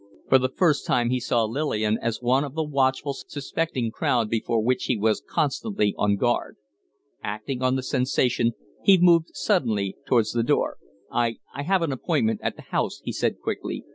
For 0.29 0.39
the 0.39 0.49
first 0.49 0.87
time 0.87 1.11
he 1.11 1.19
saw 1.19 1.43
Lillian 1.45 1.99
as 2.01 2.23
one 2.23 2.43
of 2.43 2.55
the 2.55 2.63
watchful, 2.63 3.13
suspecting 3.13 3.91
crowd 3.91 4.31
before 4.31 4.59
which 4.59 4.85
he 4.85 4.97
was 4.97 5.21
constantly 5.21 5.93
on 5.95 6.15
guard. 6.15 6.57
Acting 7.23 7.61
on 7.61 7.75
the 7.75 7.83
sensation, 7.83 8.53
he 8.81 8.97
moved 8.97 9.35
suddenly 9.35 9.95
towards 10.07 10.31
the 10.31 10.41
door. 10.41 10.77
"I 11.11 11.37
I 11.53 11.61
have 11.61 11.83
an 11.83 11.91
appointment 11.91 12.39
at 12.41 12.55
the 12.55 12.63
House," 12.63 13.01
he 13.05 13.11
said, 13.11 13.37
quickly. 13.39 13.85